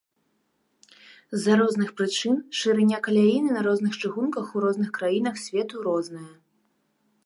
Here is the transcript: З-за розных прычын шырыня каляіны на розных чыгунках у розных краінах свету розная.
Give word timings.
З-за 1.35 1.57
розных 1.61 1.89
прычын 2.01 2.37
шырыня 2.61 2.97
каляіны 3.09 3.49
на 3.59 3.65
розных 3.71 3.93
чыгунках 4.01 4.45
у 4.55 4.69
розных 4.69 4.89
краінах 5.01 5.35
свету 5.49 5.75
розная. 5.91 6.31